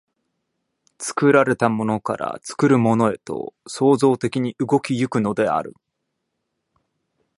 [0.97, 5.75] 作られたものから作るものへと創造的に動き行くのである。